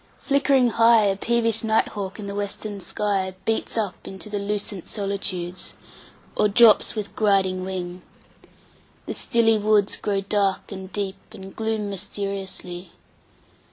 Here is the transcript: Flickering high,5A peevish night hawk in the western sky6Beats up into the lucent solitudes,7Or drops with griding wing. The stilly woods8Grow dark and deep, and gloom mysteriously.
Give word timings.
Flickering 0.19 0.69
high,5A 0.71 1.21
peevish 1.21 1.63
night 1.63 1.89
hawk 1.89 2.17
in 2.17 2.25
the 2.25 2.33
western 2.33 2.79
sky6Beats 2.79 3.77
up 3.77 4.07
into 4.07 4.31
the 4.31 4.39
lucent 4.39 4.87
solitudes,7Or 4.87 6.51
drops 6.51 6.95
with 6.95 7.15
griding 7.15 7.63
wing. 7.63 8.01
The 9.05 9.13
stilly 9.13 9.59
woods8Grow 9.59 10.27
dark 10.27 10.71
and 10.71 10.91
deep, 10.91 11.17
and 11.33 11.55
gloom 11.55 11.91
mysteriously. 11.91 12.93